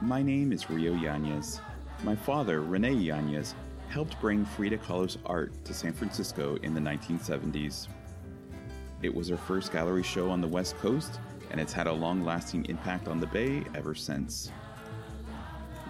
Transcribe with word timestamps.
My 0.00 0.22
name 0.22 0.52
is 0.52 0.70
Rio 0.70 0.94
Yanez. 0.94 1.60
My 2.02 2.16
father, 2.16 2.62
Rene 2.62 2.92
Yanez, 2.92 3.54
helped 3.88 4.20
bring 4.20 4.44
Frida 4.44 4.78
Kahlo's 4.78 5.18
art 5.26 5.52
to 5.64 5.74
San 5.74 5.92
Francisco 5.92 6.56
in 6.62 6.72
the 6.72 6.80
1970s. 6.80 7.88
It 9.02 9.14
was 9.14 9.28
her 9.28 9.36
first 9.36 9.72
gallery 9.72 10.02
show 10.02 10.30
on 10.30 10.40
the 10.40 10.48
West 10.48 10.78
Coast, 10.78 11.20
and 11.50 11.60
it's 11.60 11.72
had 11.72 11.86
a 11.86 11.92
long 11.92 12.24
lasting 12.24 12.64
impact 12.66 13.06
on 13.08 13.20
the 13.20 13.26
Bay 13.26 13.64
ever 13.74 13.94
since. 13.94 14.50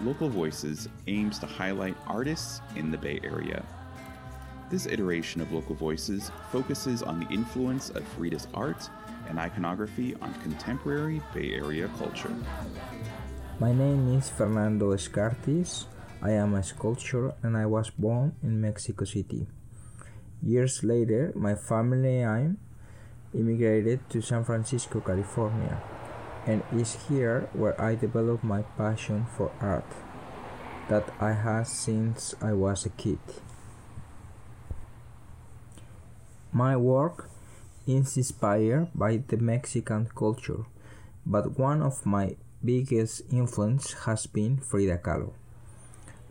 Local 0.01 0.29
Voices 0.29 0.89
aims 1.07 1.39
to 1.39 1.45
highlight 1.45 1.95
artists 2.07 2.61
in 2.75 2.91
the 2.91 2.97
Bay 2.97 3.19
Area. 3.23 3.65
This 4.69 4.85
iteration 4.85 5.41
of 5.41 5.51
Local 5.51 5.73
Voices 5.73 6.29
focuses 6.51 7.01
on 7.01 7.19
the 7.19 7.27
influence 7.33 7.89
of 7.89 8.07
Frida's 8.09 8.47
art 8.53 8.87
and 9.27 9.39
iconography 9.39 10.13
on 10.21 10.31
contemporary 10.45 11.23
Bay 11.33 11.53
Area 11.55 11.89
culture. 11.97 12.31
My 13.59 13.73
name 13.73 14.15
is 14.15 14.29
Fernando 14.29 14.93
Escartiz. 14.93 15.85
I 16.21 16.31
am 16.31 16.53
a 16.53 16.61
sculptor 16.61 17.33
and 17.41 17.57
I 17.57 17.65
was 17.65 17.89
born 17.89 18.35
in 18.43 18.61
Mexico 18.61 19.05
City. 19.05 19.47
Years 20.43 20.83
later, 20.83 21.33
my 21.35 21.55
family 21.55 22.21
and 22.21 22.59
I 23.33 23.37
immigrated 23.37 24.07
to 24.11 24.21
San 24.21 24.43
Francisco, 24.43 24.99
California, 24.99 25.81
and 26.45 26.61
it's 26.73 27.07
here 27.09 27.49
where 27.53 27.73
I 27.81 27.95
developed 27.95 28.43
my 28.43 28.61
passion 28.77 29.25
for 29.35 29.51
art 29.59 29.89
that 30.89 31.09
I 31.19 31.33
had 31.33 31.63
since 31.63 32.35
I 32.39 32.53
was 32.53 32.85
a 32.85 32.89
kid. 32.89 33.19
My 36.51 36.75
work 36.75 37.29
is 37.85 38.17
inspired 38.17 38.89
by 38.95 39.17
the 39.17 39.37
Mexican 39.37 40.09
culture, 40.15 40.65
but 41.23 41.59
one 41.59 41.83
of 41.83 42.07
my 42.07 42.37
biggest 42.65 43.21
influence 43.31 43.93
has 44.05 44.25
been 44.25 44.57
Frida 44.57 44.97
Kahlo. 44.97 45.33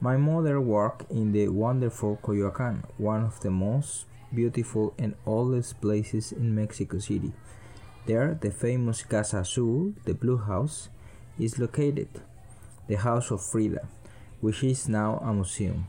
My 0.01 0.17
mother 0.17 0.61
worked 0.61 1.09
in 1.09 1.31
the 1.31 1.47
wonderful 1.49 2.19
Coyoacan, 2.21 2.83
one 2.99 3.23
of 3.23 3.39
the 3.41 3.51
most 3.53 4.07
beautiful 4.35 4.93
and 4.99 5.15
oldest 5.25 5.81
places 5.81 6.33
in 6.33 6.53
Mexico 6.53 6.99
City. 6.99 7.33
There, 8.07 8.35
the 8.41 8.51
famous 8.51 9.05
Casa 9.05 9.41
Azul, 9.41 9.95
the 10.05 10.15
Blue 10.15 10.39
House, 10.39 10.89
is 11.39 11.61
located, 11.61 12.09
the 12.89 12.97
house 12.97 13.31
of 13.31 13.41
Frida, 13.41 13.87
which 14.41 14.65
is 14.65 14.89
now 14.89 15.19
a 15.23 15.33
museum. 15.33 15.87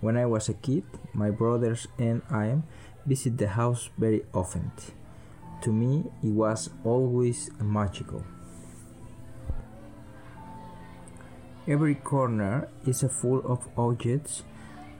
When 0.00 0.16
I 0.16 0.26
was 0.26 0.48
a 0.48 0.54
kid, 0.54 0.84
my 1.12 1.30
brothers 1.30 1.88
and 1.98 2.22
I 2.30 2.62
visit 3.06 3.38
the 3.38 3.48
house 3.48 3.90
very 3.98 4.24
often. 4.32 4.72
To 5.62 5.72
me, 5.72 6.04
it 6.22 6.32
was 6.32 6.70
always 6.84 7.50
magical. 7.60 8.24
Every 11.66 11.94
corner 11.94 12.68
is 12.86 13.02
full 13.10 13.40
of 13.46 13.66
objects 13.78 14.42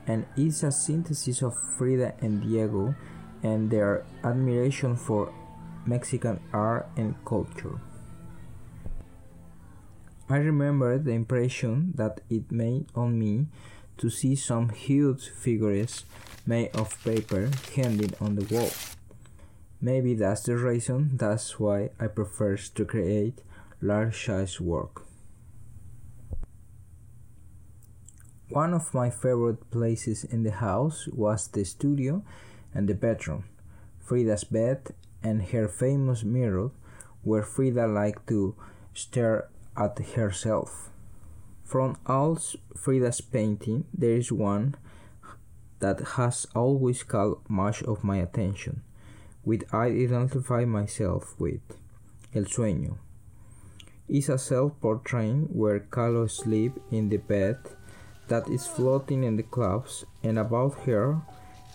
and 0.06 0.26
is 0.36 0.62
a 0.62 0.72
synthesis 0.72 1.42
of 1.42 1.54
Frida 1.76 2.14
and 2.20 2.40
Diego 2.40 2.94
and 3.42 3.70
their 3.70 4.04
admiration 4.22 4.96
for 4.96 5.32
Mexican 5.84 6.40
art 6.52 6.88
and 6.96 7.14
culture. 7.26 7.78
I 10.30 10.36
remember 10.36 10.98
the 10.98 11.12
impression 11.12 11.92
that 11.96 12.22
it 12.30 12.50
made 12.50 12.86
on 12.94 13.18
me 13.18 13.46
to 13.98 14.10
see 14.10 14.34
some 14.34 14.68
huge 14.70 15.28
figures 15.28 16.04
made 16.46 16.74
of 16.74 17.02
paper 17.04 17.50
hanging 17.74 18.12
on 18.20 18.36
the 18.36 18.54
wall. 18.54 18.70
Maybe 19.80 20.14
that's 20.14 20.42
the 20.42 20.56
reason 20.56 21.16
that's 21.16 21.58
why 21.60 21.90
I 22.00 22.06
prefer 22.06 22.56
to 22.56 22.84
create 22.84 23.42
large 23.80 24.24
size 24.24 24.60
work. 24.60 25.04
One 28.48 28.72
of 28.72 28.94
my 28.94 29.10
favorite 29.10 29.70
places 29.70 30.24
in 30.24 30.42
the 30.42 30.52
house 30.52 31.08
was 31.08 31.48
the 31.48 31.64
studio 31.64 32.22
and 32.72 32.88
the 32.88 32.94
bedroom. 32.94 33.44
Frida's 34.00 34.44
bed 34.44 34.94
and 35.22 35.42
her 35.46 35.66
famous 35.66 36.22
mirror, 36.22 36.70
where 37.22 37.42
Frida 37.42 37.86
liked 37.86 38.28
to 38.28 38.54
stare 38.92 39.48
at 39.76 39.98
herself. 40.14 40.90
From 41.64 41.96
all 42.06 42.38
Frida's 42.76 43.20
painting, 43.20 43.86
there 43.92 44.16
is 44.16 44.30
one 44.30 44.76
that 45.80 46.00
has 46.16 46.46
always 46.54 47.02
caught 47.02 47.48
much 47.48 47.82
of 47.82 48.04
my 48.04 48.18
attention, 48.18 48.82
which 49.42 49.64
I 49.72 49.86
identify 49.86 50.64
myself 50.64 51.34
with. 51.38 51.62
El 52.34 52.44
Sueño 52.44 52.98
is 54.08 54.28
a 54.28 54.38
self-portrait 54.38 55.50
where 55.50 55.80
Kahlo 55.80 56.30
sleeps 56.30 56.80
in 56.90 57.08
the 57.08 57.16
bed 57.16 57.58
that 58.28 58.48
is 58.48 58.66
floating 58.66 59.24
in 59.24 59.36
the 59.36 59.42
clouds, 59.42 60.04
and 60.22 60.38
above 60.38 60.84
her 60.84 61.20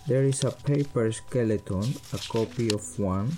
there 0.07 0.23
is 0.23 0.43
a 0.43 0.51
paper 0.51 1.11
skeleton, 1.11 1.95
a 2.13 2.17
copy 2.17 2.71
of 2.71 2.99
one 2.99 3.37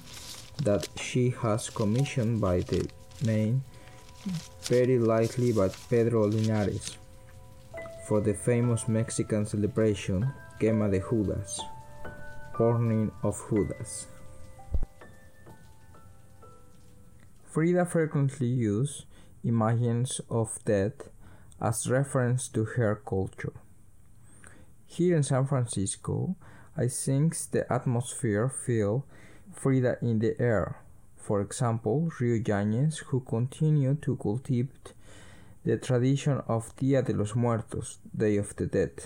that 0.64 0.88
she 1.00 1.30
has 1.30 1.70
commissioned 1.70 2.40
by 2.40 2.60
the 2.62 2.88
name 3.24 3.64
very 4.72 4.98
likely 4.98 5.52
by 5.52 5.68
Pedro 5.90 6.28
Linares 6.28 6.98
for 8.08 8.22
the 8.22 8.34
famous 8.34 8.88
Mexican 8.88 9.46
celebration 9.46 10.32
Quema 10.62 10.90
de 10.90 11.02
Judas, 11.02 11.60
Burning 12.58 13.12
of 13.22 13.38
Judas. 13.50 14.08
Frida 17.44 17.84
frequently 17.84 18.48
used 18.48 19.04
images 19.44 20.22
of 20.30 20.58
death 20.64 21.10
as 21.60 21.90
reference 21.90 22.48
to 22.48 22.64
her 22.64 22.96
culture. 22.96 23.60
Here 24.86 25.18
in 25.18 25.24
San 25.24 25.48
Francisco, 25.48 26.38
I 26.78 26.88
think 26.88 27.36
the 27.52 27.66
atmosphere 27.70 28.48
feel 28.48 29.06
Frida 29.52 29.98
in 30.02 30.20
the 30.20 30.40
air. 30.40 30.78
For 31.22 31.40
example, 31.40 32.10
Rio 32.20 32.42
Yanez, 32.44 32.98
who 33.08 33.20
continue 33.20 33.96
to 34.02 34.16
cultivate 34.16 34.94
the 35.64 35.78
tradition 35.78 36.42
of 36.48 36.76
Dia 36.78 37.04
de 37.04 37.14
los 37.14 37.36
Muertos, 37.36 38.00
Day 38.18 38.38
of 38.38 38.56
the 38.56 38.66
Dead, 38.66 39.04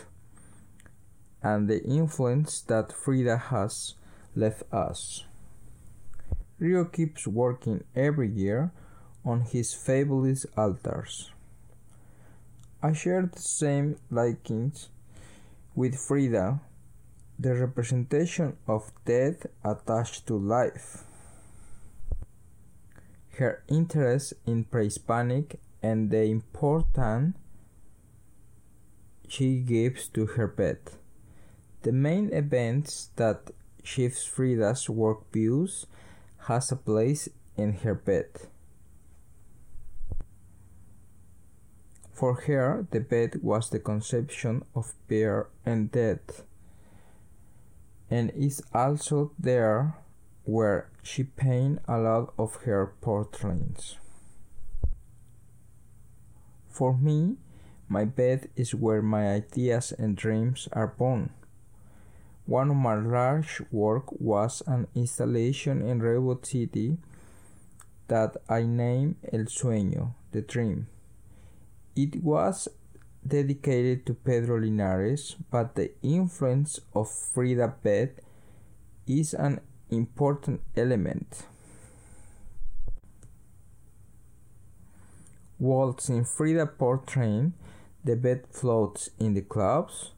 and 1.44 1.68
the 1.68 1.84
influence 1.84 2.62
that 2.62 2.94
Frida 2.94 3.38
has 3.38 3.96
left 4.34 4.64
us. 4.72 5.26
Rio 6.58 6.86
keeps 6.86 7.28
working 7.28 7.84
every 7.94 8.30
year 8.30 8.72
on 9.26 9.42
his 9.42 9.74
fabulous 9.74 10.46
altars. 10.56 11.32
I 12.82 12.94
share 12.94 13.30
the 13.30 13.42
same 13.42 13.98
likings 14.10 14.88
with 15.76 16.00
Frida, 16.00 16.62
the 17.38 17.56
representation 17.56 18.56
of 18.68 18.94
death 19.04 19.46
attached 19.66 20.26
to 20.28 20.38
life. 20.38 21.04
Her 23.38 23.64
interest 23.68 24.34
in 24.46 24.64
pre-Hispanic 24.64 25.60
and 25.84 26.10
the 26.10 26.24
importance 26.24 27.36
she 29.28 29.60
gives 29.60 30.08
to 30.10 30.26
her 30.26 30.48
bed. 30.48 30.80
The 31.82 31.92
main 31.92 32.32
events 32.32 33.10
that 33.18 33.52
shifts 33.84 34.26
Frida's 34.26 34.90
work 34.90 35.32
views 35.34 35.86
has 36.48 36.72
a 36.72 36.76
place 36.76 37.28
in 37.58 37.74
her 37.84 37.94
bed. 37.94 38.30
For 42.14 42.36
her, 42.48 42.88
the 42.92 43.02
bed 43.02 43.44
was 43.44 43.70
the 43.70 43.80
conception 43.80 44.64
of 44.74 44.94
fear 45.08 45.48
and 45.66 45.92
death, 45.92 46.44
and 48.10 48.32
is 48.32 48.64
also 48.74 49.34
there 49.38 49.96
where 50.46 50.90
she 51.04 51.24
painted 51.24 51.82
a 51.88 51.98
lot 51.98 52.34
of 52.38 52.56
her 52.64 52.94
portraits. 53.02 53.98
For 56.70 56.96
me, 56.98 57.38
my 57.88 58.06
bed 58.06 58.50
is 58.56 58.74
where 58.74 59.02
my 59.02 59.30
ideas 59.34 59.94
and 59.98 60.16
dreams 60.16 60.68
are 60.74 60.88
born. 60.88 61.32
One 62.46 62.70
of 62.70 62.78
my 62.78 62.96
large 62.96 63.62
work 63.72 64.12
was 64.20 64.62
an 64.68 64.88
installation 64.94 65.82
in 65.82 66.02
Redwood 66.02 66.46
City 66.46 66.98
that 68.08 68.38
I 68.48 68.64
named 68.64 69.16
El 69.34 69.46
Sueño, 69.46 70.14
the 70.32 70.42
dream. 70.42 70.88
It 71.96 72.24
was 72.24 72.68
dedicated 73.26 74.06
to 74.06 74.14
Pedro 74.14 74.60
Linares, 74.60 75.36
but 75.50 75.74
the 75.74 75.92
influence 76.04 76.80
of 76.94 77.10
Frida 77.10 77.76
Beth 77.82 78.20
is 79.08 79.34
an 79.34 79.62
important 79.90 80.62
element. 80.76 81.46
In 85.60 86.26
Frida 86.26 86.66
portrait, 86.78 87.52
the 88.04 88.16
bed 88.16 88.46
floats 88.52 89.10
in 89.20 89.34
the 89.34 89.42
clouds. 89.42 90.12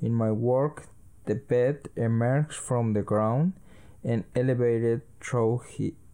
In 0.00 0.14
my 0.14 0.30
work, 0.30 0.86
the 1.26 1.34
bed 1.34 1.88
emerges 1.96 2.56
from 2.56 2.92
the 2.92 3.02
ground 3.02 3.52
and 4.04 4.24
elevated 4.34 5.02
through 5.20 5.62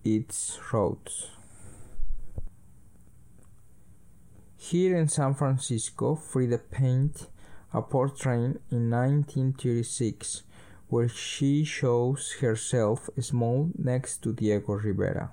its 0.02 0.58
roads. 0.72 1.30
Here 4.56 4.96
in 4.96 5.08
San 5.08 5.34
Francisco, 5.34 6.14
Frida 6.14 6.58
painted 6.70 7.28
a 7.72 7.82
portrait 7.82 8.60
in 8.70 8.90
1936 8.90 10.42
where 10.94 11.08
she 11.08 11.64
shows 11.64 12.36
herself 12.40 13.10
small 13.18 13.68
next 13.76 14.22
to 14.22 14.32
Diego 14.32 14.74
Rivera. 14.74 15.32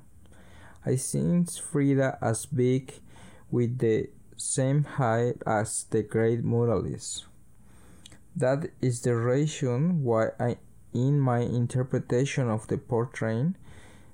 I 0.84 0.96
think 0.96 1.52
Frida 1.52 2.18
as 2.20 2.48
big 2.48 2.94
with 3.52 3.78
the 3.78 4.10
same 4.36 4.84
height 4.84 5.36
as 5.46 5.84
the 5.92 6.02
great 6.02 6.44
muralist. 6.44 7.26
That 8.36 8.72
is 8.82 9.02
the 9.02 9.16
reason 9.16 10.04
why 10.04 10.30
I, 10.40 10.58
in 10.96 11.20
my 11.20 11.42
interpretation 11.42 12.50
of 12.50 12.66
the 12.66 12.80
portrait 12.80 13.54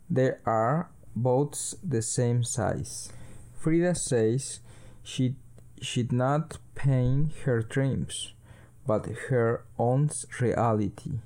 they 0.10 0.34
are 0.46 0.90
both 1.16 1.76
the 1.82 2.02
same 2.02 2.44
size. 2.44 3.14
Frida 3.58 3.96
says 3.96 4.60
she 5.02 5.38
should 5.82 6.12
not 6.12 6.58
paint 6.76 7.32
her 7.46 7.62
dreams, 7.62 8.34
but 8.86 9.06
her 9.30 9.64
own 9.80 10.10
reality. 10.42 11.20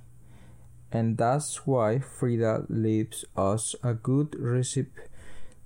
And 0.92 1.18
that's 1.18 1.66
why 1.66 2.00
Frida 2.00 2.66
leaves 2.70 3.24
us 3.36 3.76
a 3.82 3.94
good 3.94 4.36
recipe 4.38 5.04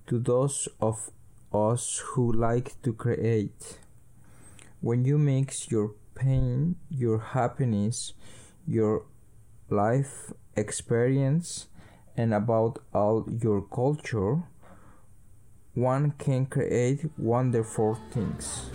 to 0.08 0.20
those 0.20 0.68
of 0.80 1.10
us 1.52 2.02
who 2.14 2.32
like 2.32 2.80
to 2.84 2.94
create. 2.94 3.80
When 4.82 5.04
you 5.04 5.18
mix 5.18 5.72
your 5.72 5.94
pain, 6.14 6.76
your 6.90 7.18
happiness, 7.20 8.14
your 8.68 9.06
life 9.70 10.32
experience, 10.56 11.68
and 12.16 12.34
about 12.34 12.80
all 12.94 13.26
your 13.42 13.62
culture, 13.62 14.44
one 15.74 16.12
can 16.18 16.46
create 16.46 17.10
wonderful 17.18 17.98
things. 18.12 18.70